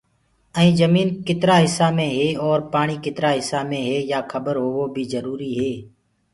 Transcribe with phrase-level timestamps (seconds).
[0.57, 3.81] ائينٚ جمينٚ ڪِترآ هسآ مي هي اورَ پآڻيٚ ڪِترآ هِسآ مي
[4.11, 5.77] يآ کبر هووو بيٚ جروريٚ